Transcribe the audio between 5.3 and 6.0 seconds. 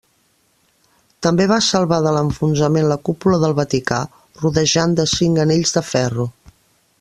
anells de